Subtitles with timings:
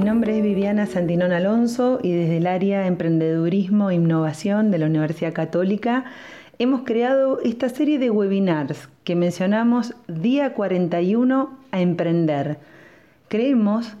[0.00, 5.32] nombre es Viviana Santinón Alonso y desde el área Emprendedurismo e Innovación de la Universidad
[5.32, 6.04] Católica
[6.58, 12.58] hemos creado esta serie de webinars que mencionamos Día 41 a Emprender.
[13.28, 13.96] Creemos que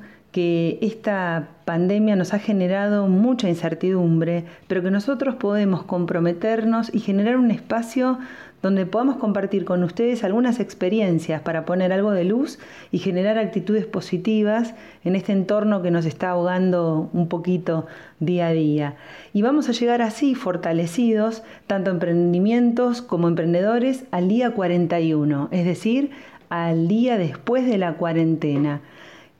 [0.80, 7.50] esta pandemia nos ha generado mucha incertidumbre, pero que nosotros podemos comprometernos y generar un
[7.50, 8.18] espacio
[8.62, 12.58] donde podamos compartir con ustedes algunas experiencias para poner algo de luz
[12.90, 17.86] y generar actitudes positivas en este entorno que nos está ahogando un poquito
[18.18, 18.96] día a día.
[19.32, 26.10] Y vamos a llegar así fortalecidos, tanto emprendimientos como emprendedores, al día 41, es decir,
[26.48, 28.80] al día después de la cuarentena.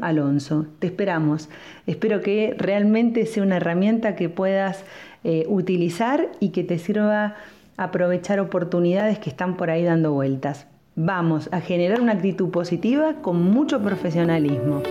[0.00, 0.66] Alonso.
[0.78, 1.48] Te esperamos.
[1.88, 4.84] Espero que realmente sea una herramienta que puedas
[5.24, 7.34] eh, utilizar y que te sirva
[7.76, 10.68] aprovechar oportunidades que están por ahí dando vueltas.
[10.94, 14.82] Vamos a generar una actitud positiva con mucho profesionalismo.